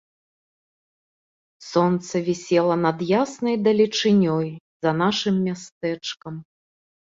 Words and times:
Сонца 1.71 2.13
вісела 2.29 2.75
над 2.85 2.97
яснай 3.21 3.55
далечынёй 3.69 4.47
за 4.87 4.97
нашым 5.05 5.35
мястэчкам. 5.47 6.45